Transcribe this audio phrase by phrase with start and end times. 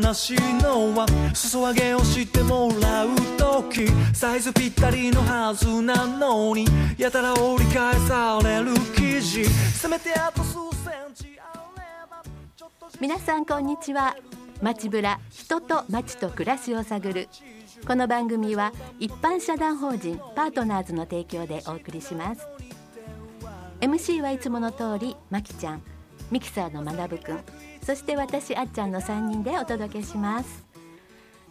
[0.00, 10.54] 着室にいて悲しいのは裾上げをしてもらう時サイズぴったりのはずなのにやたら折り返される生地せめてあと数
[10.84, 12.22] センチあれば
[12.56, 14.16] ちょっと皆さんこんにちは。
[14.60, 17.28] 街ぶら人と街と暮らしを探る。
[17.86, 22.48] この番組は一般社団法人パートナーズの提供でお送りします。
[23.80, 25.82] MC はいつもの通りまきちゃん
[26.32, 27.40] ミキサーのまなぶくん
[27.82, 30.66] そして私あっちゃんの3人でお届けします。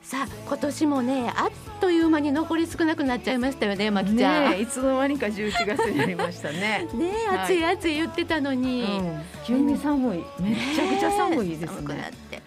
[0.02, 4.52] さあ今年もねあっという間に残り少なくなっちゃいましたよねまきちゃん。
[4.52, 6.88] ねえいつの間にか11月になりましたね。
[6.96, 7.40] ねえはい。
[7.40, 9.22] 暑い暑い言ってたのに、うん。
[9.46, 10.24] 急に寒い。
[10.40, 12.42] めちゃくちゃ寒いです寒くなっね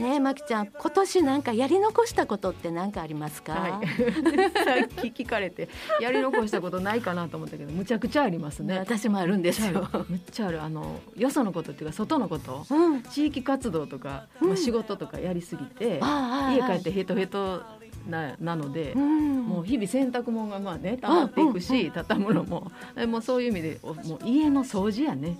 [0.00, 3.86] ねまきちゃん今年なんかやり残したことって何かありますか、はい、
[4.64, 5.68] さっき聞かれて
[6.00, 8.78] やり残したことないかなと思ったけどむちゃくちゃありますね。
[8.78, 9.88] 私もあるんですよ。
[10.08, 10.62] むっちゃある。
[10.62, 17.62] あのよそのことっていうか外のことうん、地域活動とか、まあ、仕事とかやりすぎて、家帰ってヘトヘト
[18.08, 22.70] ななので、うん、もう日々洗濯物がまあね溜まっていくし、畳むのも。
[22.96, 25.36] えもうそういう意味でおもう家の掃除やね。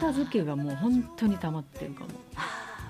[0.00, 2.10] 片付けがもう本当に溜まってるかも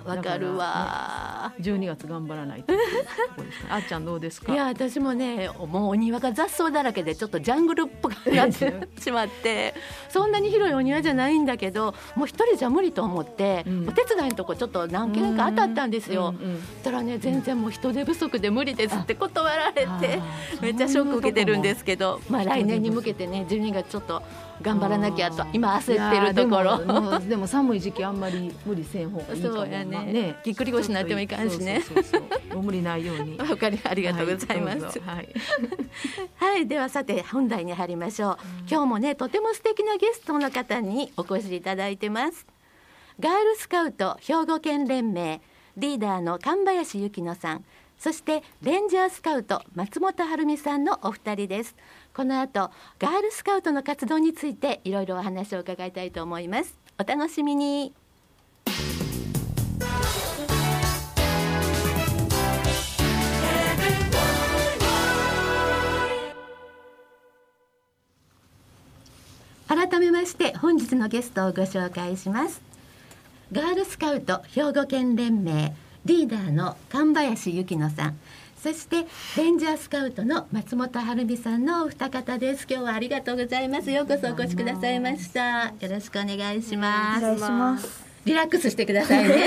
[0.05, 2.73] わかるわ、12月頑張らないと。
[3.71, 4.53] あっちゃんどうですか？
[4.53, 9.75] いや私もねもうお庭が雑草だらけでちょっとジャングルっぽくなってしまって
[10.09, 13.89] そんなに広いお庭じゃないんだけどもう一人じゃ無理と思って、うん。
[13.89, 16.35] お手伝いのとこちょっと何件か当たったんですよ。
[16.39, 20.21] うんうんたらね全然もう人手不足で無理ですって断られて
[20.61, 22.21] めっちゃショック受けてるんですけど。
[22.29, 24.23] まあ来年に向けてね12月ちょっと
[24.65, 27.21] 頑張らなきゃと今焦ってるところ。
[27.21, 34.99] でも寒い時期あんまり無理せん方がいいかもそうやねまあねぎっくり腰になってもいかんしねそうそうそうそう無理ないように わかりありがとうございます。
[35.01, 35.29] はい
[36.37, 38.39] はい、ではさて本題に入りましょう。
[38.69, 42.47] 今日もねとても素敵なゲストの方にお越しいただいてます。
[43.21, 45.41] ガールスカウト兵庫県連盟
[45.77, 47.65] リーダーの神林由紀乃さん、
[47.99, 51.77] そしてレンジャースカウト松本晴美さんのお二人です。
[52.15, 52.71] この後
[53.01, 56.79] ガールスカウトの活動についていろいろお話を伺いたいと思います。
[56.97, 57.93] お楽しみに。
[69.67, 72.63] 改めまして本日のゲストをご紹介します
[73.51, 78.19] ガールスカウト兵庫県連盟リーダーの神林由紀乃さん
[78.65, 79.05] そして
[79.37, 82.67] レンジャースカウトの松本晴美さんのお二方です。
[82.67, 83.91] 今日はありがとうございます。
[83.91, 85.67] ようこそお越しくださいました。
[85.67, 87.19] よろしくお願いします。
[87.19, 88.05] お願いします。
[88.25, 89.35] リラックスしてくださいね。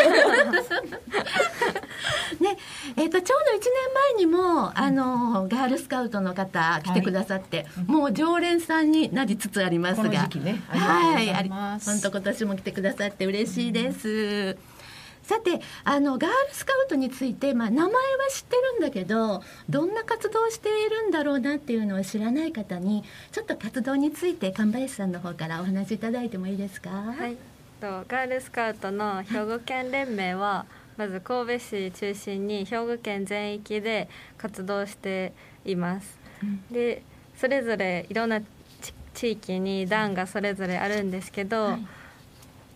[2.39, 2.57] ね、
[2.95, 3.73] えっ、とちょうど一年
[4.19, 10.61] 前にもあのガールスカウトの方来てくださって、もう常連さんになりつつありますが、この時期ね。
[10.67, 14.76] はい、あります本当今年も来てくださって嬉しいです。
[15.27, 17.93] さてあのガールスカウトについて、まあ、名前は
[18.31, 26.89] 知ってるんだけどどんな活動をしているんだろうなっていうのを知らない方にちょっと活動について神林さんの方からお話しいただいてもいいですか？
[26.89, 27.35] はい。
[27.81, 30.65] とガールスカウトの兵庫県連盟は
[30.95, 34.07] まず神戸市中心に兵庫県全域で
[34.37, 35.33] 活動して
[35.65, 36.17] います。
[36.71, 37.03] で
[37.35, 38.45] それぞれいろんなち
[39.13, 41.85] 地域に団がそれぞれあるんですけど、はい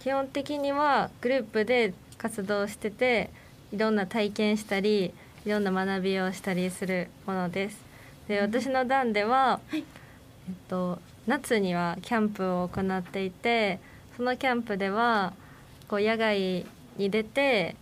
[0.04, 3.32] 基本的にはグループで活動してて
[3.74, 7.80] いろんな体験したりいろんな学びをしたりするものです。
[8.28, 9.84] で私の団では、はい。
[10.48, 13.80] えっと、夏にはキャンプを行っていて
[14.16, 15.34] そのキャンプでは
[15.88, 16.66] こう野外
[16.98, 17.76] に出て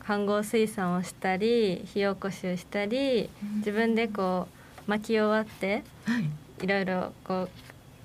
[0.00, 4.48] 飯合水産をしたり火起こしをしたり自分でこ
[4.86, 6.24] う薪を割ってはい。
[6.64, 7.48] いろいろこう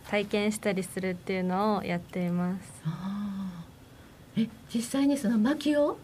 [0.09, 2.83] 体験したりするっていうのをやっています。
[4.37, 5.97] え実際にその薪を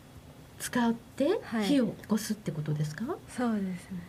[0.59, 1.65] 使ってはい。
[1.65, 3.05] 火を起こすってことですか、
[3.35, 3.99] そうですね。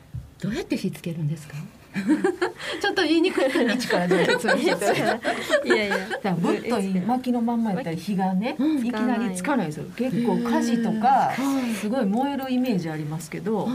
[0.40, 1.55] どうやって火つけるんですか？
[2.81, 5.87] ちょっと言いにくいかな一から じゃあ説明していや。
[5.87, 5.96] いや。
[6.22, 8.82] だぶっとい薪のまんまやったら火がね、うんい。
[8.84, 9.87] きなりつかないですよ。
[9.96, 11.75] 結構火事とかはい。
[11.75, 13.73] すごい燃えるイメージありますけどは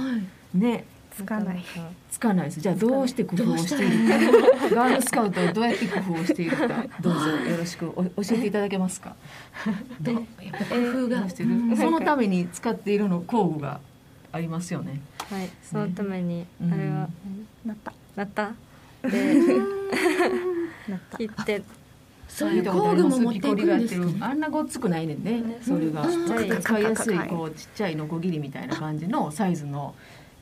[0.53, 0.57] い。
[0.57, 1.63] ねつかない。
[2.11, 2.59] つかないです。
[2.59, 4.09] じゃあどうして工夫をしている
[4.69, 4.75] か。
[4.75, 6.67] ガールスカウトはどうやって工夫をしているか。
[7.01, 9.15] どうぞよろしくお教えていただけますか？
[10.01, 10.15] どう？
[10.15, 10.23] やっ
[10.59, 10.75] ぱ工
[11.05, 11.49] 夫が、してる？
[11.51, 11.77] うん。
[11.77, 13.79] そのために使っているの工具が
[14.31, 14.99] ありますよね。
[15.29, 15.49] はい。
[15.63, 16.73] そのために、うん。
[16.73, 17.07] あれは。
[17.65, 17.93] なった。
[18.15, 18.51] なった。
[19.09, 19.35] で
[21.17, 21.61] 切って。
[22.27, 25.59] そういう工具も持っていくんですあんなごっつくないねんね。
[25.61, 26.01] それが。
[26.01, 26.61] うんちっちゃい。
[26.61, 29.95] 使いやすいこうちっちゃいノコギリみたいな感じのサイズの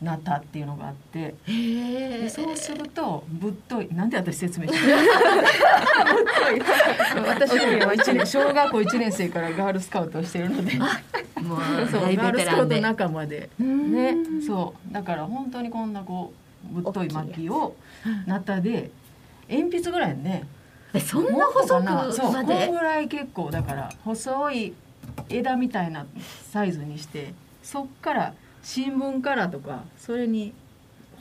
[0.03, 1.35] ナタっていうのがあって。
[1.47, 4.97] でそうするとぶっといなんで私説明してる
[7.27, 8.25] 私は一年。
[8.25, 10.73] 小学校1年生からガールスカウトをしてるので。
[10.75, 10.88] も
[11.57, 11.59] う
[11.89, 13.50] そう大ガールスカウト仲間で。
[13.59, 13.94] うん。
[13.94, 14.15] ね
[14.45, 14.94] そう。
[14.94, 16.33] だから本当にこんなこ
[16.71, 17.75] うぶっとい薪を
[18.25, 18.91] ナタで
[19.49, 20.45] 鉛筆ぐらいね。
[20.94, 22.11] えそんな細くもっとかな。
[22.11, 24.73] そうこまでんぐらい結構だから細い
[25.29, 26.06] 枝みたいな
[26.51, 28.33] サイズにしてそっから
[28.63, 30.54] 新聞からとかそれに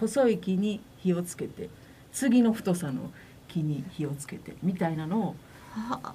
[0.00, 1.69] 細い木に火をつけて
[2.12, 3.11] 次の太さの
[3.49, 5.35] 木に火をつけてみたいなのを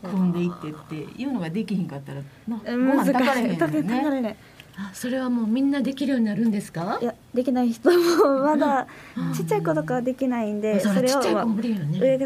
[0.09, 4.37] 組んでいってっていうのができひんかったらなご飯炊かれへん炊よね。
[4.79, 6.99] あそれはもうみんなできるようになるんですか？
[7.01, 7.97] いやできない人も
[8.43, 8.85] まだ
[9.35, 11.33] ちっちゃい子とかはできないんでそそれを上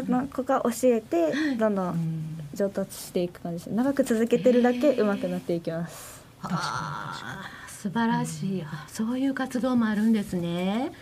[0.02, 1.74] の子が教えてどん。
[1.74, 3.74] どうんん上達していく感じです。
[3.74, 6.22] 長く続けてるだけ上手くなっていきます。
[6.42, 10.92] あー素晴らしい、あそういう活動もあるんですね。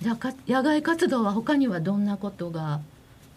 [0.00, 2.80] じゃあか野外活動は他にはどんなことが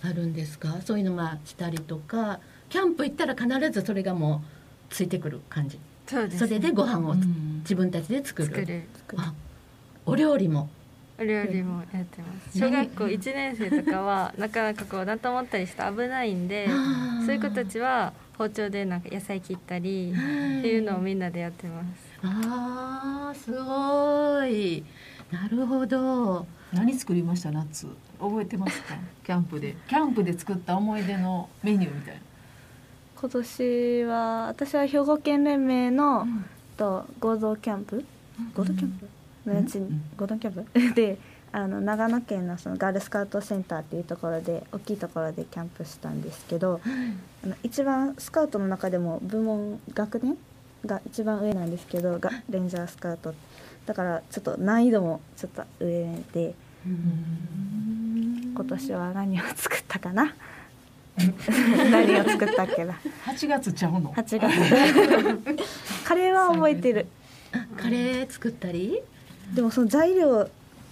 [0.04, 0.82] あるんですか？
[0.84, 2.40] そういうのまあしたりとか。
[2.70, 5.80] キャンプ行ったら必ずそれがもうついてくる感じ。
[6.08, 7.60] そうです、それでご飯をつうん。
[7.60, 8.48] 自分たちで作る。
[8.48, 8.84] 作る。
[9.18, 9.34] あ
[10.06, 10.68] お料理も。
[11.20, 12.60] お料理もやってます。
[12.60, 16.68] 何小学校1年生とかは なかなかこうなんと思ったりして危ないんで
[17.26, 24.84] そういう子たちは包丁でなんか野菜切ったりっていうのをみんなでやってますあーすごい。
[25.32, 26.46] なるほど。
[26.74, 27.52] 何作りました？
[27.52, 27.88] 夏
[28.20, 28.96] 覚えてますか？
[29.24, 29.76] キャンプで。
[29.88, 32.22] キャンプで作った思い出のメニューみたいな。
[33.20, 36.46] 今年は私は兵庫県連盟の、ん。
[36.78, 38.04] と合同キャンプ？
[38.56, 39.08] 合同キャンプ？
[39.50, 40.02] のやつに、うん。
[40.18, 40.66] 合同キャンプ？
[40.96, 41.18] で
[41.52, 46.82] あの長野県のそのガールスカウトセンターっていうところで大きいところでキャンプしたんですけど
[47.44, 50.38] あの一番スカウトの中でも部門学年
[50.86, 53.34] が一番上なんですけどがレンジャースカウト。
[53.86, 56.54] だからちょっと難易度もちょっと上で。
[56.86, 60.34] 今年は何を作ったかな？
[61.92, 62.94] 何を作ったっけな
[63.26, 65.54] ？8月ちゃうの？8月。
[66.06, 67.08] カレーは覚えてる。
[67.76, 69.02] カレー作ったり？
[69.54, 70.50] でもその材料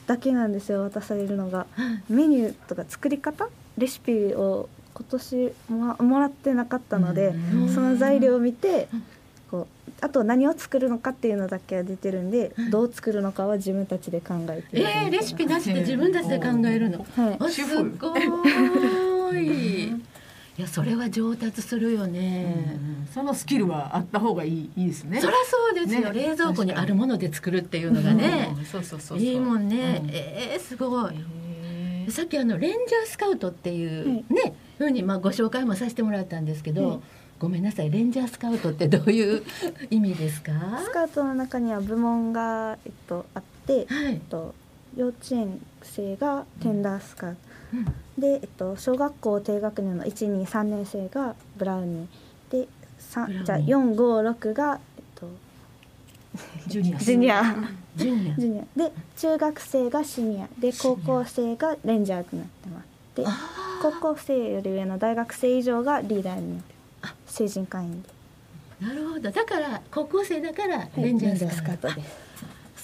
[0.08, 1.66] だけなんですよ渡されるのが。
[2.10, 3.48] メニューとか作り方？
[3.78, 7.70] レシピを今年ももらってなかったのでうん。
[7.70, 8.88] その材料を見て
[10.02, 17.06] あと何を作るのかっていうのだけは出てるんでどう作るのかは自分たちで考えてえー、レシピなしで自分たちで考えるの？
[17.16, 17.38] はい。
[17.40, 19.94] あす主婦ごーい。
[20.58, 22.80] いやそれは上達するよね、
[23.14, 25.20] そのスキルはあった方がいいいいですね。
[25.20, 26.28] そりゃそうですよ、ね。
[26.28, 28.54] 冷蔵庫にあるもので作るっていうのがね。
[28.58, 28.64] う、ん。
[28.64, 30.10] そうそうそういいもんね、うん。
[30.14, 31.14] えー、すごい。
[32.10, 37.00] さっきあのレンジャースカウトっていうね、ふうにまあご紹介もさせてもらったんですけど、はい
[37.38, 39.44] ごめんなさいレンジャースカウトってどういう
[39.90, 40.52] 意味ですか？
[40.84, 44.14] スカートの中には部門が、えっと、あって、はい。
[44.14, 44.56] えっと、
[44.96, 47.38] 幼稚園生がテンダースカート、
[47.74, 47.86] うん。
[48.18, 52.52] で、えっと、小学校低学年の123年生がブラウニー。
[52.52, 52.68] で
[53.00, 53.46] さブラウニー。
[53.46, 55.28] じゃあ456が、えっと、
[56.68, 57.00] ジュニア。
[57.00, 57.44] ジュニア。
[57.98, 58.66] ジュニア。
[58.78, 60.48] で中学生がシニア。
[60.58, 62.86] で高校生がレンジャーになってます。
[63.16, 66.75] であ高校生より上の大学生以上がリーダーになってます
[67.36, 68.04] 成人会員
[68.82, 69.32] なるほど。
[69.32, 72.26] だから高校生だからレンジャースカウト、トです。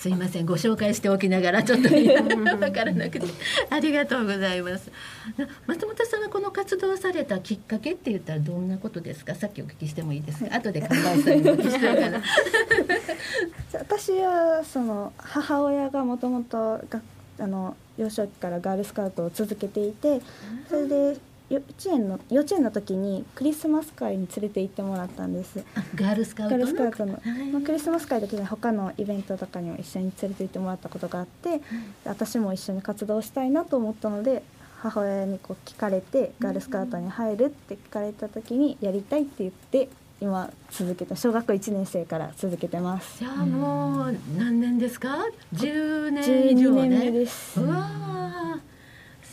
[0.02, 0.46] すいません。
[0.48, 3.28] ご紹介しておきながらちょっと分からなくて。
[3.70, 4.90] ありがとうございます。
[5.38, 9.36] な松本さんはこの活動されたきっかけって言ったらどんなことですか？
[9.36, 10.56] さっきお聞きしてもいいですか？
[10.56, 12.22] 後で考えさんにお聞きしながら
[13.74, 17.02] 私はその母親がもともとが
[17.40, 20.22] あの幼少期からガールスカウトを続けていて
[20.70, 21.18] それで
[21.52, 25.62] 幼稚園の幼稚園の時にクリスマス会に連れて行ってもらったんです。
[25.76, 26.64] あガールスカウガトの？
[26.64, 27.52] ールスカウトの、はい。
[27.52, 31.62] まあ、クリスマス会だけで他のイベントとかにも一緒に連れて行ってもらったことがあって、
[32.06, 34.44] 私も一緒に活動したいなと思ったので
[34.80, 39.90] 母親にこう聞かれてガールスカウトに入るって聞かれた時にやりたいって言って
[40.22, 43.20] 今続けて小学校1年生から続けてます。
[43.20, 45.18] じゃあもう何年ですか
[45.54, 47.60] ？10年以上12ね年目です。
[47.60, 48.71] うわー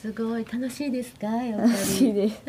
[0.00, 1.72] すごい楽しいですかやっぱり。
[1.72, 2.40] 楽しいです。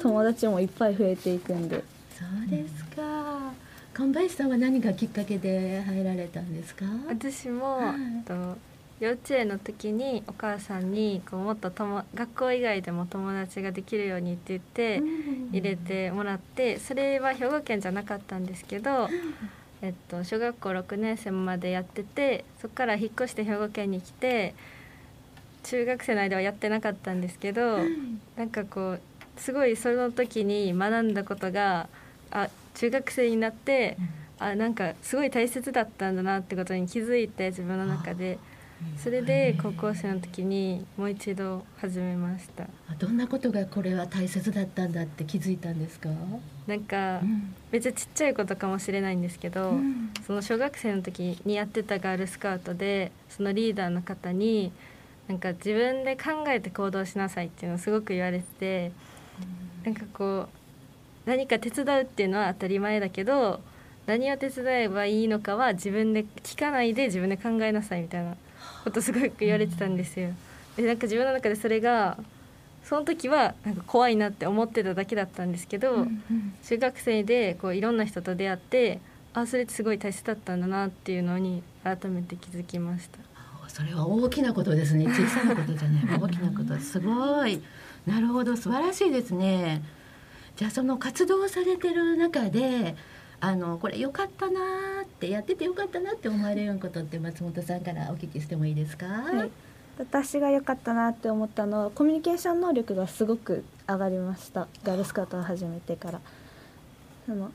[0.00, 1.82] 友達もいっぱい増えていくんで。
[2.16, 3.52] そうですか。
[3.92, 6.84] 神林さんは何がきっかけで入られたんですか？
[7.08, 7.94] 私も、はい。
[8.18, 8.56] えっと
[9.00, 15.02] 幼稚園の時にお母さんにこうもっととも学校以外でも友達ができるようにって言って
[15.52, 19.08] 入れてもらってそれは兵庫県じゃなかったんですけど、
[19.80, 24.54] えっと、小学校6年生までやっててそこから引っ越して兵庫県に来て
[25.64, 27.78] 中学生の間はやってなかったんですけど、
[28.36, 29.00] なんかこう
[29.36, 31.88] すごいその時に学んだことが
[32.30, 33.96] あ中学生になって、
[34.38, 38.38] あなんかすごい大切だったんだなってことに気づいて自分の中で。
[38.96, 42.64] それで高校生の時にもう一度始めました。
[42.98, 46.08] どんなことがこれは大切だったんだって気づいたんですか、
[46.66, 47.54] なんか、うん。
[47.70, 50.10] めっちゃちっちゃいことかもしれないんですけど、うん。
[50.26, 54.72] その小学生の時にやってたガールスカウトでそのリーダーの方に
[55.30, 58.92] なんか自分で考えて行動しなさいっていうのをすごく言われてて、
[59.84, 60.48] なんかこ
[61.24, 63.60] う何か手伝うっていうのは当たり前だけど
[64.06, 68.34] 何を手伝えばいいのかは自分で聞かないで自分で考えなさいみたいな
[68.82, 70.30] ことすごく言われてたんですよ。
[70.76, 72.18] でなんか自分の中でそれが
[72.82, 76.08] その時はなんか怖いなって思ってただけだったんですけど、
[76.64, 78.98] 中学生でこういろんな人と出会って
[79.32, 83.29] あそれってすごい大切だったんだなっていうのに改めて気づきました。
[83.72, 85.06] それは大きなことですね。
[85.06, 86.20] 小さなことじゃない。
[86.20, 86.78] 大きなこと。
[86.80, 87.62] すごい。
[88.06, 88.56] なるほど。
[88.56, 89.82] 素晴らしいですね。
[90.56, 92.94] じゃあその活動されてる中で
[93.40, 99.50] あのこれ良かったなーってやってて良かったなって思われることって松本さんからお聞きしてもいいですか、はい。
[99.98, 104.66] 私が良かったなって思ったのはコミュニケーション能力がすごく上がりました。
[104.82, 106.20] ガールスカウトを始めてから。
[107.26, 107.52] その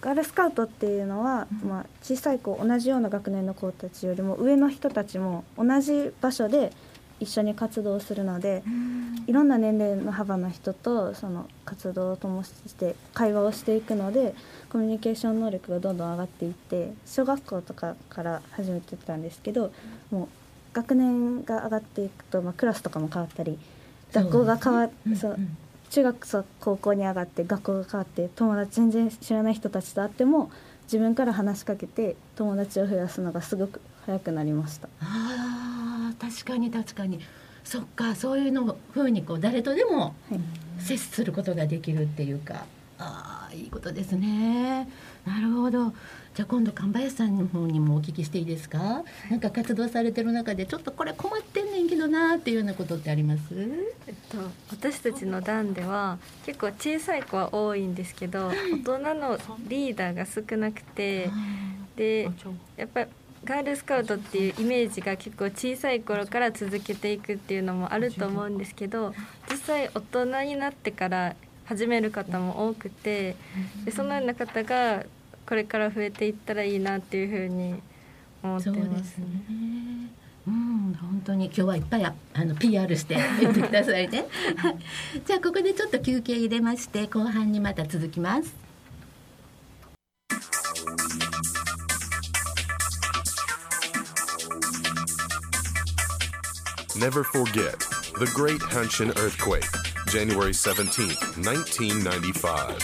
[0.00, 6.72] ガールスカウトっていうのは、まあ、小さい子同じような学年の子たちよりも上の人たちも同じ場所で
[7.20, 8.62] 一緒に活動するので
[9.26, 14.34] いろんな年齢の幅の人とその活動を共して会話をしていくので
[14.70, 19.72] コミュニケーション能力がどんどん上がっていって小学校とかから始めてたんですけど
[20.12, 20.28] もう
[20.74, 23.58] 学年が上がっていくと、まあ、クラスとかも変わったり
[24.12, 25.56] 学校が変わっそううん
[25.90, 30.50] 中学そう高校に上がって学校が変わって友達全然知らない人たちと会っても
[30.84, 34.88] 自分から話しかけて友達を増やすのがすごく早くなりました。
[35.00, 36.70] あー確かに。
[36.70, 37.20] 確かに
[37.64, 40.40] そっかそういうの風にこう誰とでもはい。
[40.78, 42.64] 接することができるっていうか。
[43.00, 44.88] ああいいことですね。
[45.24, 45.92] なるほど。
[46.34, 49.02] じゃあ今度神林さんの方にもお聞きしていいですか？
[49.30, 53.42] なんか活動されてる中でちょっとこれ困ってんねんけどなっていうようなことってあります？
[54.06, 54.38] えっと、
[54.70, 61.28] 私たちの団では結構小さい子は多いんですけど大人のリーダーが少なくて
[61.96, 62.30] で
[62.76, 63.08] やっぱり
[63.44, 69.12] ガールスカウトっていうイメージが結構小さい頃から続けていくっていうのもあると思うんですけど
[69.50, 73.36] 実際大人になってから始める方も多くて
[73.84, 75.04] でそのような方が
[75.46, 77.80] これから増えていったらいいなっていうふうに
[78.42, 78.98] 思ってま。
[78.98, 79.18] です
[81.00, 84.26] 本当に今日はいっぱいああの PR して言ってくださいね。
[85.24, 88.68] じゃあここでちょっと休憩入れまして後半にまた続きます。
[96.98, 97.78] Never forget
[98.18, 99.70] the Great Hanshin Earthquake,
[100.08, 101.14] January 17,
[101.44, 102.76] 1995.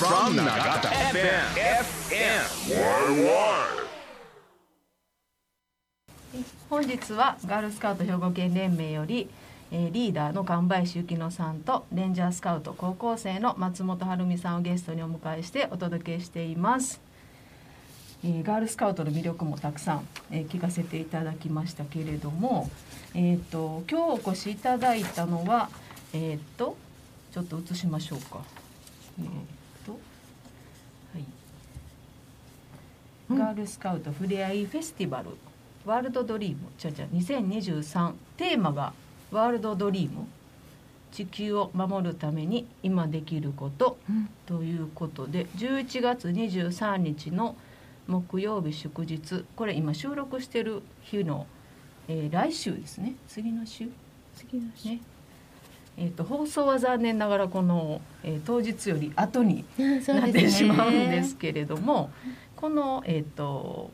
[0.00, 1.54] From Nagata FM,
[2.10, 3.89] FM.
[6.70, 9.28] 本日はガールスカウト兵庫県連盟より、
[9.72, 17.00] えーリーダーの神林幸乃さんとレンジャースカウト高校生の松本晴美さんをゲストにお迎えしてお届けしています、
[18.22, 22.70] えーガールスカウトの魅力もたくさん、えー聞かせていただきましたけれども、
[23.16, 25.70] えー、と今日お越しいただいたのは
[26.12, 26.76] えっ、と
[27.32, 28.42] ちょっと映しましょうか。
[29.18, 29.26] えっ、
[29.84, 29.98] とは
[31.18, 31.24] い。
[33.36, 35.30] ガールスカウトふれあいフェスティバル
[35.84, 36.58] ワールドドリーム。
[36.78, 38.92] じゃじゃ2023テーマが
[39.30, 40.26] ワールドドリーム。
[41.12, 43.98] 地球を守るために今できること、
[44.46, 47.56] ということで11月23日の
[48.06, 49.44] 木曜日祝日。
[49.56, 51.46] これ今収録してる日の、
[52.08, 53.14] えー来週ですね。
[53.26, 53.88] 次の週。
[54.36, 54.88] 次の週。
[54.90, 55.00] ね。
[55.96, 62.10] えー、と放送は残念ながらこの、えー当日より後になってしまうんですけれども、
[62.54, 63.90] この、えー、と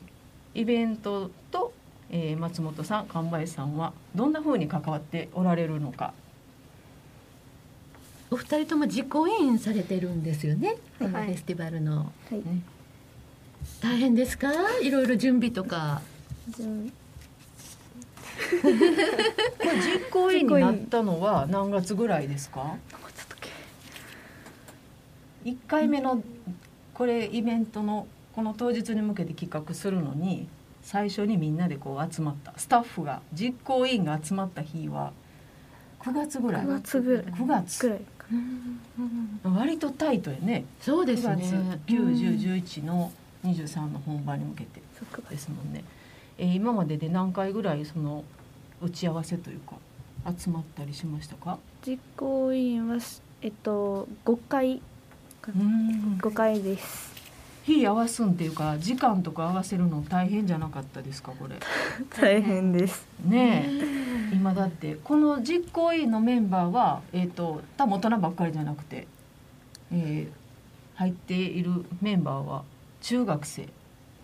[0.57, 1.71] イベントと、
[2.09, 6.13] えー松本さん神林さんはどんなふうに関わっておられるのか。
[8.31, 10.77] お二人とも実行委員されてるんですよね。
[10.97, 11.97] このフはいェスティバルの。
[11.97, 12.35] はい。
[12.37, 12.61] ね。
[13.81, 14.51] 大変ですか？
[14.81, 16.01] いろいろ準備とか。
[16.57, 16.91] 準
[18.61, 22.77] これ実行委員になったのは 何月ぐらいですか
[25.45, 26.21] ？1回目の
[26.93, 30.47] これイベントのこの当日に向けて企画するのに
[30.83, 32.53] 最初にみんなでこう集まった。
[32.55, 35.11] スタッフが実行委員が集まった日は
[36.01, 36.63] 9月ぐらい。
[36.63, 37.23] 9月ぐらい。
[37.23, 37.81] 9月。
[37.81, 37.99] ぐらい
[39.43, 40.65] か割とタイトやね。
[40.81, 41.79] 9そうです月ね。
[41.87, 43.11] 91011の
[43.43, 44.81] 23の本番に向けて
[45.31, 45.83] ですもんね、
[46.37, 48.23] えー今までで何回ぐらいその
[48.83, 49.73] 打ち合わせというか
[50.37, 51.57] 集まったりしましたか？
[51.83, 52.97] 実行委員は
[53.41, 54.79] えっと5回
[55.41, 55.65] かな。
[55.65, 56.17] うん。
[56.21, 57.16] 5回です
[57.67, 61.55] 日合わすんっていうか時間とか合わせるの大変じゃなかったですかこれ。
[62.19, 69.07] 大変ですねえ今だってこの実行委員のメンバーはえっ、と多分大人ばっかりじゃなくて、
[69.91, 70.47] えー
[70.97, 72.63] 入っているメンバーは
[73.01, 73.69] 中学生。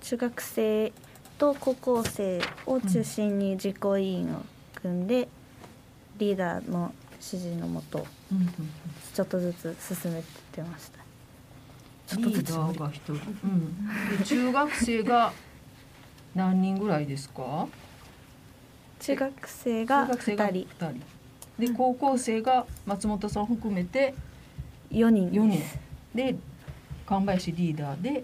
[0.01, 0.91] 中学生
[1.37, 4.41] と高校生を中心に実行委員を
[4.81, 5.27] 組んで、
[6.17, 8.49] リーダーの指示のもとうんうん
[9.13, 10.99] ちょっとずつ進めてました
[12.07, 15.33] ちょっとリーずつダーが一人、うん、で中学生が
[16.35, 17.67] 何人ぐらいですか？
[18.99, 20.67] 中学生が中学生が2二人。
[21.57, 21.67] 人。
[21.67, 24.13] で高校生が松本さん含めて
[24.91, 25.29] 4人。
[25.31, 25.61] 4人。
[26.15, 26.35] で
[27.05, 28.15] 神林リーダーでは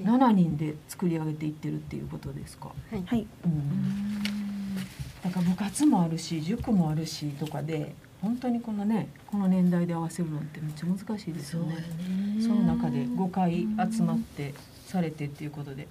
[0.00, 0.04] い。
[0.04, 2.68] 7人で作り上げていってるっていうことですか？
[2.90, 3.02] はい。
[3.06, 4.24] はいうん
[5.24, 11.76] だから部活もあるし塾もあるしとかで本当にこのねこの年代で合わせるのってめっちゃ難しいですよね。
[12.40, 14.54] その中で5回集まって
[14.86, 15.86] されてっていうことで。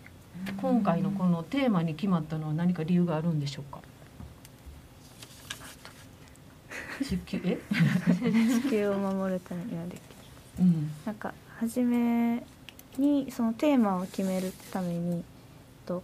[0.61, 3.79] 今回のこのテーマに決まったのは何か理由があるんでしょうか？
[7.03, 7.41] 地球？
[7.43, 7.57] え、
[8.61, 10.01] 地球を守るためにはできる。
[10.59, 10.91] うん。
[11.07, 12.43] なんか初め
[12.99, 15.23] にそのテーマを決めるために
[15.87, 16.03] と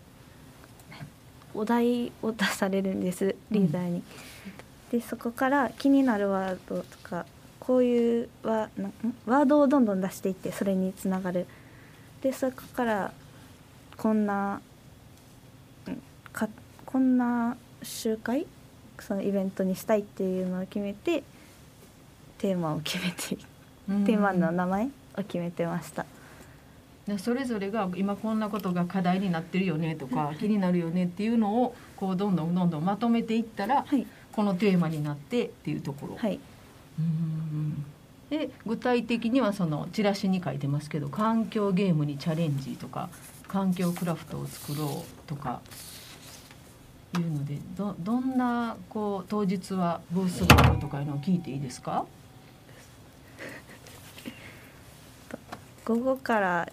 [1.54, 4.02] お題を出されるんですリーダーに。
[4.94, 7.26] でそこから気になるワードとか
[7.60, 11.48] こういうワードをどんどん出していってそれにつながる。
[12.22, 13.12] でそこから
[13.98, 14.62] こんな
[15.88, 16.48] うんか
[16.86, 18.46] こんな集会
[19.00, 21.24] そのイベントにしたいっていうのを決めて
[22.38, 23.36] テーマを決めて
[24.06, 24.90] テーマの名前を
[25.24, 26.06] 決めてました。
[27.08, 36.18] でそれぞれが今こんなことが課題になってるよねとか気になるよねっていうのをこうどんどんどんどんまとめていったらはいこのテーマになってっていうところ。
[36.18, 36.40] はい。
[37.00, 37.86] うん。
[38.30, 43.10] で具体的にはそのチラシに書いてますけど環境ゲームにチャレンジとか
[43.48, 45.62] 環境クラフトを作ろうとか
[47.16, 52.06] いうのでどどんなこう当日はブースがあるとかいうのを聞いていいですか？
[55.86, 56.72] 午後から、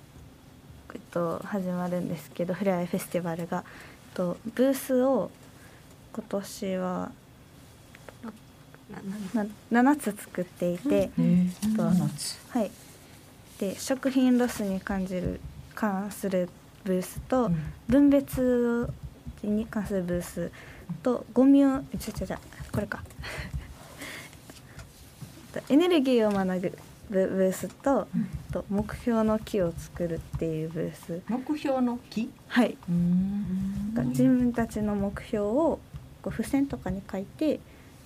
[0.94, 5.30] えっと、始まるんですけどフレアイフェスティバルが、えっと、ブースを
[6.14, 7.12] 今年は
[9.70, 12.38] 7つ作っていて、ねと7つ。
[12.50, 12.70] はい、
[13.58, 15.40] で食品ロスに関じる
[15.74, 16.48] 関する
[16.84, 17.56] ブースと、うん。
[17.88, 18.88] 分別
[19.42, 20.50] に関するブース
[21.02, 22.36] とゴミをちょちょちょ
[22.72, 23.02] これか。
[25.68, 26.78] エネルギーを学ぶ
[27.10, 28.06] ブブースと,、
[28.52, 31.20] と目標の木を作るっていうブース。
[31.28, 32.30] 目標の木？
[32.46, 32.78] はい、
[34.06, 35.80] 自分たちの目標を
[36.22, 37.58] こう付箋とかに書いて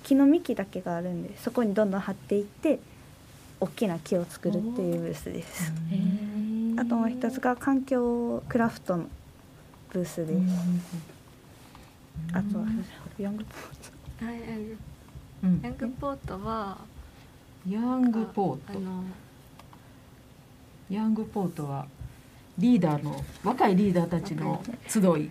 [0.04, 2.78] 木の幹だけがあるんでそこにどんどん貼っていって
[3.60, 5.72] 大きな木を作るっていうブースです。
[6.78, 9.06] あともう一つが環境クラフトの
[9.90, 10.40] ブースです。
[12.32, 12.66] あとは
[13.18, 14.76] ヤングポはいヤング
[15.44, 16.78] うんヤングポートは
[17.68, 19.04] ヤングポートあの
[20.90, 21.86] ヤングポートは
[22.58, 25.30] リーダーの若いリーダーたちの集い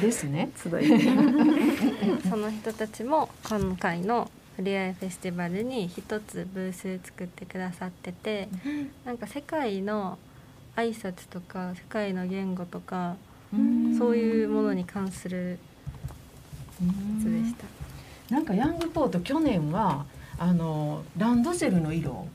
[0.00, 0.50] ですね。
[0.56, 0.86] 集い。
[2.28, 8.48] その人たちも今回のフリーアイフェスティバルに一つブース作ってくださってて
[9.04, 10.18] なんか世界の
[10.76, 13.16] 挨拶とか世界の言語とか
[13.98, 15.58] そういうものに関する
[16.80, 17.64] やつでした。
[18.34, 20.04] なんかヤングポート去年は
[20.38, 22.28] あのランドセルの色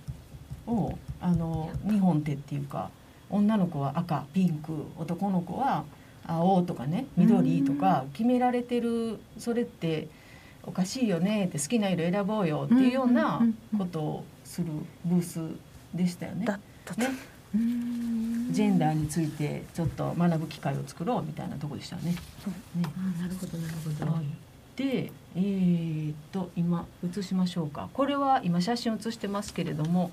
[0.68, 2.90] をあの日本手っていうか
[3.30, 5.84] 女の子は赤ピンク男の子は
[6.28, 10.08] 青とかね緑とか決められてるそれって
[10.64, 13.42] おかしいよねって好きな色選ぼうよっていうような
[13.78, 14.68] ことをする
[15.04, 15.40] ブース
[15.94, 16.46] でしたよね。
[16.98, 17.10] ね。
[18.52, 22.16] ジェンダーについてちょっと学ぶ機会を作ろうみたいなとこでしたね。
[22.76, 22.84] ね。
[23.22, 24.26] なるほどなるほど、はい、
[24.76, 27.90] でえー、っと今写しましょうか。
[27.94, 30.12] これは今写真写してますけれども、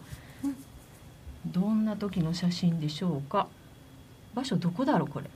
[1.53, 3.47] どんな時の写真でしょうか？
[4.35, 5.27] 場所どこだろうこれ？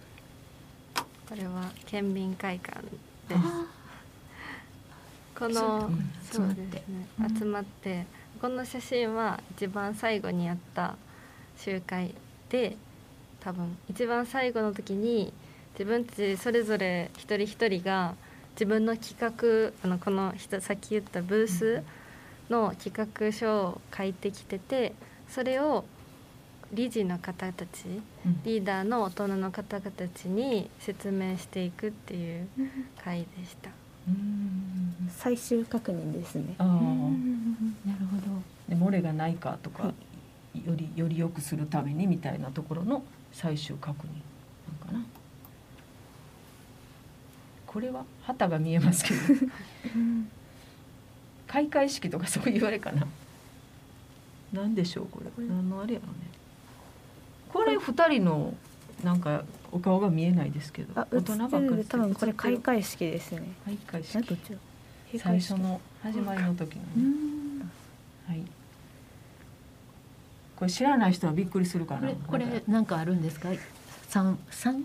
[1.28, 2.80] これは県民会館
[3.28, 3.40] です。
[5.38, 7.06] このうんそうですね。
[7.38, 8.06] 集まって
[8.40, 10.96] この写真は一番最後にやった
[11.58, 12.14] 集会
[12.48, 12.76] で
[13.40, 15.32] 多分一番最後の時に
[15.74, 18.14] 自分たちそれぞれ一人一人が
[18.54, 21.82] 自分の企画あのこの人さっき言ったブース
[22.48, 24.94] の企画書を書いてきてて
[25.28, 25.84] それを
[26.72, 27.84] 理事の方たち
[28.24, 28.42] うん。
[28.44, 32.48] リーダーの大人の方々たちに説明していくっていう
[33.02, 33.70] 会でした。
[34.08, 35.10] うん。
[35.10, 36.54] 最終確認ですね。
[36.58, 38.42] なるほど。
[38.68, 39.92] で漏れがないかとか、
[40.64, 44.10] よりより良くするためにみたいなところの最終確認
[44.80, 45.06] なんかな。
[47.66, 49.20] これは旗が見えますけど。
[51.46, 53.06] 開会式とかそういうあれかな。
[54.52, 55.30] なんでしょうこれ。
[55.46, 56.12] 何のあれやろね。
[56.22, 56.45] こ
[57.66, 58.54] れ二人の
[59.04, 61.00] なんかお顔が見えないですけど。
[61.00, 61.38] あ映ってる。
[61.38, 61.48] 多
[61.98, 63.42] 分これ開会会式ですね。
[63.64, 64.38] 開会式。
[65.18, 66.88] 最初の始まりの時のね。
[66.96, 67.70] うん。
[68.28, 68.42] はい。
[70.56, 72.06] これ知らない人はびっくりするかなこ
[72.38, 73.50] れこれなんかあるんですか？
[74.08, 74.84] 三三？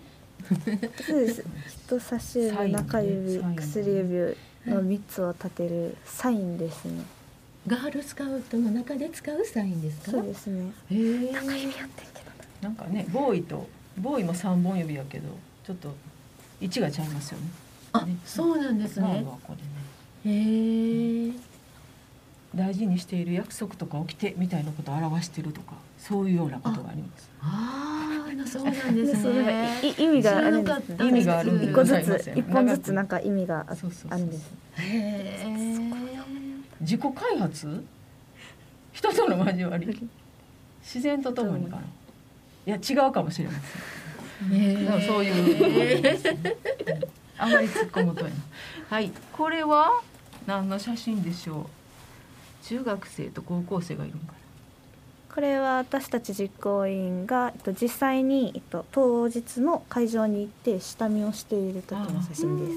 [1.06, 1.44] そうです。
[1.86, 7.02] 人差し指中指サイン薬指の三つを立てるサインですね。
[7.66, 10.10] ガールスカウトの中で使うサインですか？
[10.10, 10.72] そうですね。
[10.90, 11.32] へえ
[12.62, 15.28] なんかねボーイとボーイも三本指やけど
[15.66, 15.94] ちょっと
[16.60, 17.46] 位置がちゃいますよね。
[17.92, 18.16] あね。
[18.24, 19.54] そうなんですまあねまあこ
[20.24, 20.36] れね。
[20.36, 21.32] へえ
[22.54, 27.30] 大事にしている約束とか起きてみたいなことを表してるとかそういうようなことがあります。
[27.40, 29.80] ああそうなんですね。
[29.82, 31.04] い意味があるんです。
[31.04, 34.50] 意味があるんで一個ずございますよつ一本ずつなんか意味があそうそうそうあるんです。
[34.76, 35.46] へえ
[36.80, 37.84] 自己開発？
[38.92, 40.08] 人との交わり？
[40.82, 41.82] 自然とともにかな
[42.66, 43.58] いや違うかもしれませ
[44.48, 44.54] ん。
[44.54, 46.18] へでもそういう
[47.38, 48.24] あまり突っ込むと
[48.88, 49.10] はい。
[49.32, 50.00] これは
[50.46, 51.60] 何の写真でしょ
[52.62, 52.66] う？
[52.66, 54.34] 中学生と高校生がいるんか
[55.34, 62.76] これは私たち実行委員が、えっと、実際に、えっと、当日の会場に行って下見をしている時の写真です。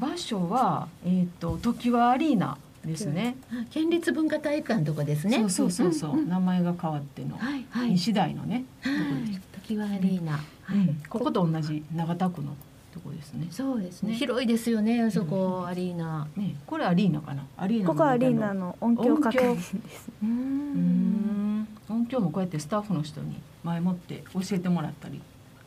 [0.00, 5.38] な場所はえっ、と時はアリーナですね、あ県立文化体育館のとこですね。
[5.38, 6.28] そうそうそうそう、んんん。
[6.28, 7.90] 名前が変わっての、はいはい。
[7.90, 9.40] 西大のね、はい。
[9.52, 10.76] 時はアリーナ、はい。
[10.76, 12.56] うんここと同じ長田区の
[12.92, 13.46] とこですね。
[13.50, 14.10] そうですね。
[14.10, 14.16] ね。
[14.16, 16.26] 広いですよねあそこ、アリーナ。
[16.36, 17.46] ねこれアリーナかな？
[17.56, 19.76] アリーナのここはアリーナ中のの音響確認です。
[20.22, 21.68] うん。
[21.88, 25.22] 音響もこうやってスタッフの人に前もって教えてもらったり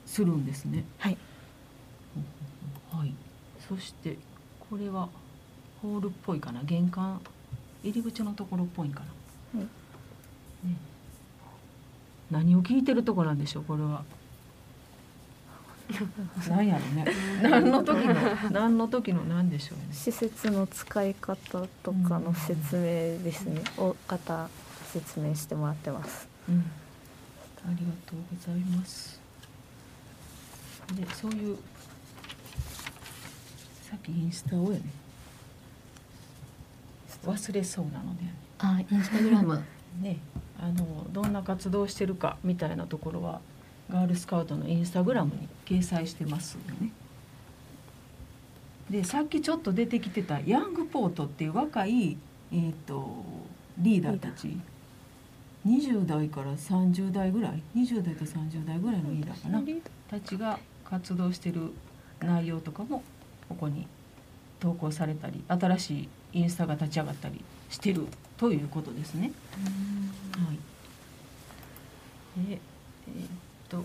[0.06, 0.84] するんですね。
[1.00, 1.18] はい。
[2.92, 3.14] はい。
[3.70, 4.18] そして
[4.70, 5.10] これは
[5.86, 6.62] ホールっぽいかな。
[6.64, 7.22] 玄関
[7.84, 9.02] 入り口のところっぽいんか
[9.54, 10.76] な、はいね
[12.32, 14.04] 何を聞いてるとこなんでしょうこれは。
[16.50, 17.06] 何やろね。
[17.44, 18.16] 何の時の
[18.50, 19.86] 何の時の何でしょうね。
[19.92, 22.82] 施設の使い方とかの説明
[23.24, 23.62] ですね。
[23.78, 24.50] 大方
[24.92, 26.28] 説明してもらってます。
[26.50, 26.62] うん、あ
[27.70, 29.22] りがとうございます。
[30.96, 31.58] で、そういう。
[33.84, 35.05] さっきインスタをやね。
[37.26, 38.24] 忘れそうなので、
[38.60, 39.62] あインスタグラム
[40.02, 40.18] ね、
[40.60, 43.42] あの、どんな活動をしてるかみたいなところは。
[43.92, 46.92] ガールスカウトのインスタグラムに掲載してますよね。
[48.90, 52.18] で、さっきちょっと出てきてたヤングポートっていう若い、
[52.52, 53.24] えっ、と、
[53.78, 54.58] リーダーたち。
[55.68, 59.64] 20代から30代ぐらい20代と30代ぐらいのリーダーかな
[60.08, 61.72] たちが活動してる
[62.20, 63.02] 内容とかも
[63.50, 63.88] ここに
[64.60, 68.06] 投稿されたり新しいインスタが立ち上がったりしてる
[68.38, 69.32] ということですね。
[70.38, 70.54] は
[72.44, 73.30] い、でえーっ
[73.70, 73.84] と。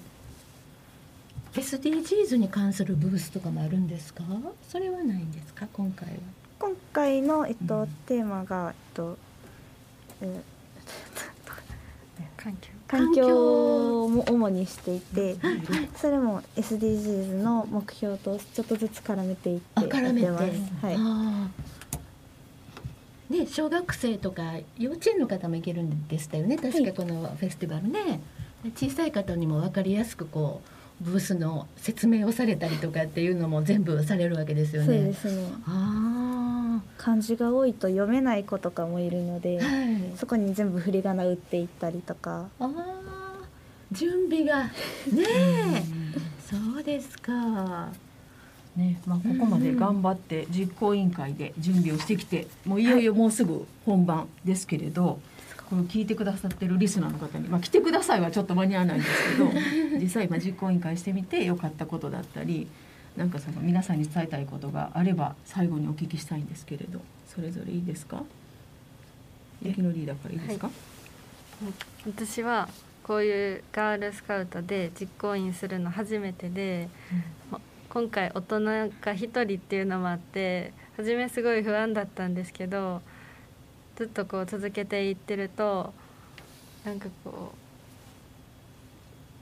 [1.54, 4.22] SDGs に関するブースとかもあるんですか？
[4.68, 5.66] それはないんですか？
[5.72, 6.14] 今回は。
[6.60, 7.88] 今回の、えっとうん。
[8.06, 9.16] テーマが、えっと
[10.22, 10.40] え
[12.36, 12.68] 環境。
[12.88, 14.08] ー環境。
[14.08, 15.36] も主にしていて、
[15.96, 20.44] それも SDGs の目標とちょっとずつ絡めていってあやって絡めて、ます。
[20.86, 20.96] はい。
[23.30, 26.58] ね小学生とか幼稚園の方も行けるんでしたよね。
[26.58, 28.20] 確かこのフェスティバルね、
[28.74, 30.60] 小さい方にも分かりやすくこ
[31.00, 35.48] うブースの説明をされたりとかっていうのも全部されるわけですよそうねですね。
[35.66, 40.16] あ漢字が多いと読めない子とかもいるのであ、はい。
[40.16, 42.48] そこに全部振り仮名打っていったりとか。
[42.58, 42.70] あー。
[43.92, 44.64] 準備が。
[44.64, 44.72] ね
[45.16, 45.82] え。
[46.46, 47.88] そうですか
[48.80, 49.00] ね。
[49.06, 55.20] まあ、ここまで頑張って実行委員会で準備をしてきてもういよいよもうすぐ本番ですけれど、
[55.68, 59.50] この聞いてくださってるリスナーの方に、まあ、来てくださいはちょっと間に合わないんですけど
[60.02, 62.66] 実際今実行委員会してみて良かったことだったり
[63.16, 67.00] なんかその皆さんに伝えたいことがあれば最後にお聞きしたいんですけれど
[67.32, 68.24] それぞれいいですか？
[69.62, 70.70] 雪のリーダーからいいですか、
[72.06, 72.68] 私は
[73.04, 76.88] こういうガールスカウトで実行委員するの初めてで、
[77.50, 83.02] ま今回大人が1人っていうのもあって初めすごい不安だったんですけど
[83.96, 85.92] ずっとこう続けていってると
[86.84, 87.52] なんかこ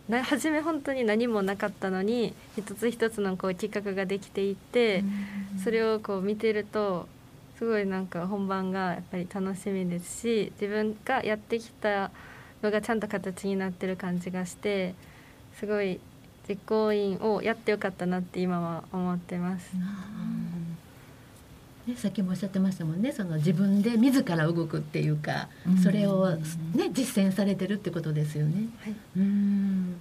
[0.08, 5.04] うな初め本当に何もなかったのに一つ一つのこう企画ができていって、
[5.62, 7.06] それをこう見てると
[7.58, 12.10] すごいなんか本番がやっぱり楽しみですし自分がやってきた
[12.62, 14.94] のがちゃんと形になってる感じがして
[15.58, 16.00] すごい
[16.48, 19.70] 実行委員をやってよかったなって今は思ってます。
[21.86, 23.12] ね、さっきもおっしゃってましたもんね。
[23.12, 25.78] その自分で自ら動くっていうか、うん。
[25.78, 28.68] それを、ね、実践されてるってことですよね。
[28.80, 28.94] はい。
[29.16, 29.96] うん。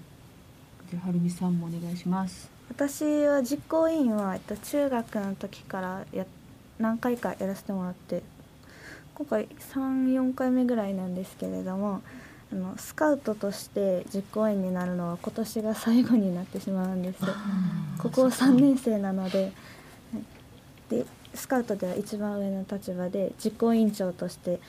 [0.89, 2.49] じゃあはるみさんもお願いします。
[2.69, 6.25] 私は実行委員は、えっと、中学の時からや
[6.79, 8.21] 何回かやらせてもらって
[9.15, 12.01] 今回34回目ぐらいなんですけれども
[12.51, 17.19] あのスカウトとして実行委員になるのは今年が最後になってしまうんです
[17.97, 19.51] ここ3年生なので
[20.13, 20.95] はい。
[20.95, 24.60] でスカウトでは一番上の立場で実行委員長として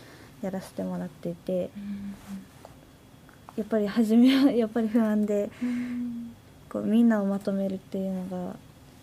[0.42, 1.70] やらせてもらっていて
[3.56, 5.50] やっぱり初めは やっぱり不安で。
[6.68, 8.56] こうみんなをまとめるっていうのが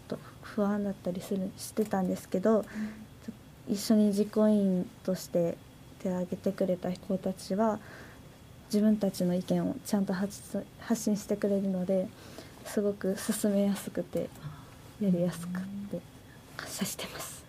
[0.07, 2.63] と不安だったりするしてたんですけど、
[3.67, 5.57] 一緒に実行委員として
[5.99, 7.79] 手を挙げてくれた子たちは
[8.67, 12.07] 自分たちの意見をちゃんと発発信してくれるので
[12.65, 14.29] すごく進めやすくて
[15.01, 15.99] やりやすくて
[16.57, 17.45] 感謝してます。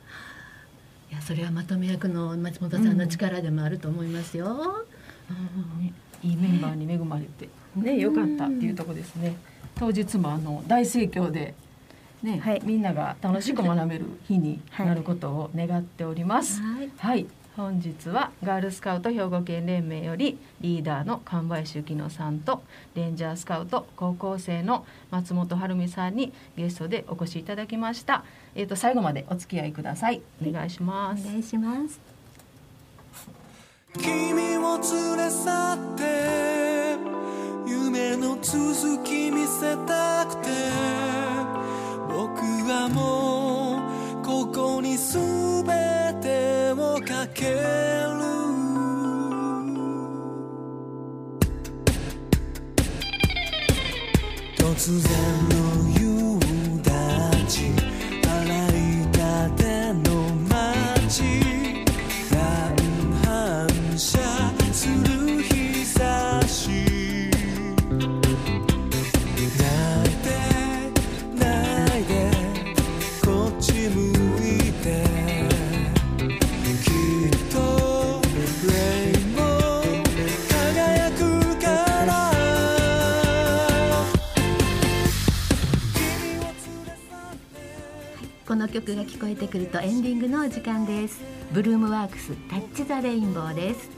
[1.10, 4.84] いやそれはまとめ役の松本さんの力でもあると思いますよ。
[5.80, 9.36] ねいいメンバーに恵まれてね良かったっていうところですね。
[9.78, 11.54] 当日もあの大盛況で
[12.22, 12.62] ね、はい。
[12.64, 16.60] みんなが楽しく学べる日にはいなることを願っております。
[16.62, 16.90] はい。
[16.96, 22.62] はい、本日はガールスカウト兵庫県連盟よりリーダーの神林幸乃さんと
[22.94, 28.24] レンジャースカウト高校生の松本晴美さんにゲストでお越しいただきました。
[28.54, 30.20] えっ、と最後までお付き合いください。
[30.46, 31.26] お願いします。
[31.26, 31.98] お願いします。
[33.94, 36.98] 君を連れ去って
[37.66, 40.50] 夢の続き見せたくて
[42.10, 43.80] 僕はも
[44.20, 45.35] うここに全てを
[47.16, 47.56] かける
[54.58, 55.55] 突然
[88.66, 91.20] の曲が聞こえてくるとエンディングのお時間です。
[91.52, 93.88] ブルームワークス Touch the Rainbow です。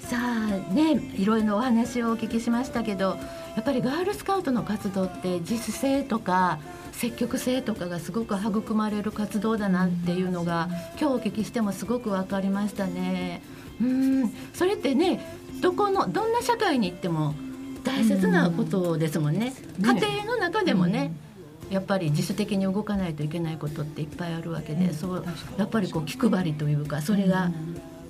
[0.00, 3.16] さあねいろいろなお話をお聞きしましたけど
[3.56, 6.58] やっぱりガールスカウトの活動って自主性とか
[6.92, 10.68] 積極性とかがすごく育まれる活動だなっていうのが
[11.00, 13.40] 今日お聞きしてもすごく分かりましたね。
[13.80, 15.24] うんそれってね
[15.62, 17.34] どこのどんな社会に行っても
[17.82, 19.38] 大切なことですもんね。
[19.38, 19.54] ね。
[19.80, 21.12] 家庭の中でもね、
[21.70, 25.24] やっぱり自主的に動かないといけないことっていっぱいあるわけで、うんそう
[25.56, 27.50] やっぱりこう気配りというかそれが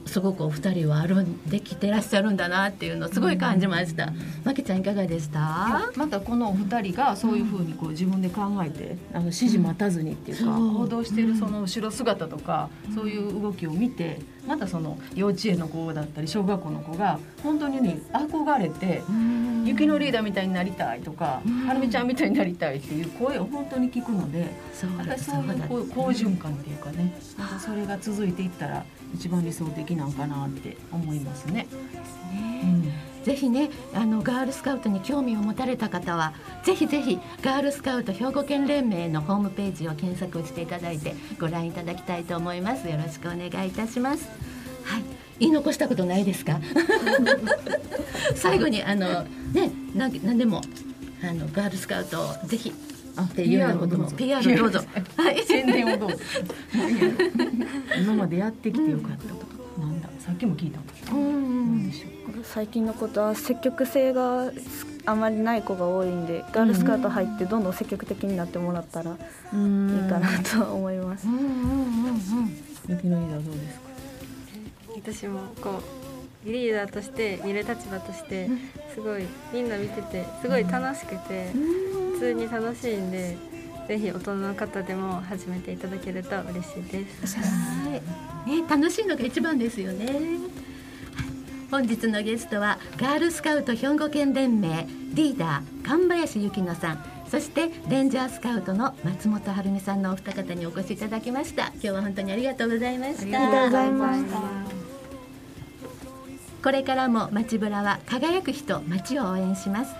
[0.07, 4.13] すごくお二人はあるんできてらっしゃるんだなっていうのをすごい感じました。
[4.45, 5.91] まきちゃんいかがでした？
[5.97, 19.03] またこのお二人がそういうふうにこう自分で考えてあの指示待たずにっていうか、そう行動しているその後ろ姿とか、そういう動きを見てまたその幼稚園の子だったり小学校の子が本当にね憧れて。
[19.65, 27.19] 雪のリーダーみたいになりたいとか、はるみちゃんみたいになりたいっていう声を本当に聞くので、そうそういうこう好循環っていうかね、
[27.59, 31.67] それが続いていったら一番理想的なんかなって思いますね。
[32.63, 32.93] うん
[33.25, 42.87] ぜひねあのガールスカウトに興味を持たれた方はぜひぜひガールスカウト兵庫県連盟のホームページを検索していただいてご覧いただきたいと思います。
[42.87, 44.29] よろしくお願いいたします。
[44.85, 45.03] はい。
[45.39, 46.61] 言い残したことないですか？
[48.37, 49.23] 最後にあの
[49.53, 50.61] ねなんなんでも
[51.23, 52.73] あのガールスカウトをぜひ
[53.23, 54.81] っていうようなことも PR どうぞ
[55.17, 56.19] はい宣伝をどうぞ。
[58.01, 59.45] 今までやってきてよかったこ
[59.77, 59.81] と。
[59.81, 60.79] なんだ、さっきも聞いた
[61.15, 61.25] もん。
[61.25, 62.11] うんなんでしょう。
[62.45, 64.51] 最近のことは積極性が
[65.07, 69.17] あまりない子が多いんでガールスカウト入ってどんどん積極的になってもらったらいい
[70.11, 71.31] かなと思いますう。
[71.31, 71.53] んうんうんう
[72.11, 72.15] ん
[73.45, 73.85] どうですか？
[74.97, 76.04] 私もこう
[76.45, 78.49] リーダーとして見る立場として
[78.95, 83.37] すごいみんな見ててすごい楽しくて普通に楽しいんで
[83.89, 87.37] ぜひ大人の方でも始めていただけると嬉しいです。
[87.37, 88.01] は
[88.47, 90.07] い、ね、楽しいのが一番ですよね。
[90.07, 90.65] はい
[91.71, 104.84] 本日のゲストはガールスカウト兵庫県連盟リーダー神林幸乃さんそしてレンジャースカウトの松本晴美さんのお二方にお越しいただきました今日は本当にありがとうございましたありがとうございました。
[106.65, 109.95] これからも街ブラは輝く人街を応援します。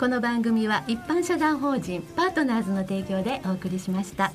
[0.00, 4.32] この番組は一般社団法人パートナーズの提供でお送りしました。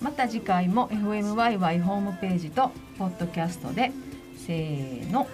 [0.00, 3.90] また次回も FMYY ホームページとポッドキャストで
[4.36, 5.26] せーの。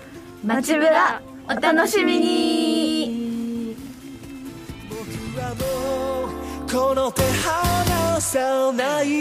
[0.42, 3.76] 街ぶらお楽しみに。
[4.88, 6.30] 僕はも
[6.64, 9.20] うこの手離さない